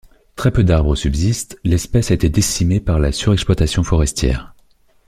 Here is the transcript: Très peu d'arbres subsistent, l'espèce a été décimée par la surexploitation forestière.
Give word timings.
Très 0.35 0.49
peu 0.49 0.63
d'arbres 0.63 0.95
subsistent, 0.95 1.57
l'espèce 1.63 2.09
a 2.09 2.15
été 2.15 2.27
décimée 2.27 2.79
par 2.79 2.97
la 2.97 3.11
surexploitation 3.11 3.83
forestière. 3.83 4.55